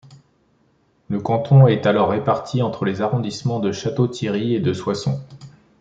Le 1.09 1.19
canton 1.19 1.67
est 1.67 1.85
alors 1.85 2.09
réparti 2.09 2.63
entre 2.63 2.85
les 2.85 3.01
arrondissements 3.03 3.59
de 3.59 3.71
Château-Thierry 3.71 4.55
et 4.55 4.59
de 4.59 4.73
Soissons. 4.73 5.21